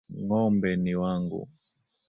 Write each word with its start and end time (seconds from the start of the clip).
Ngo`mbe 0.21 0.69
ni 0.83 0.93
wangu. 1.01 1.41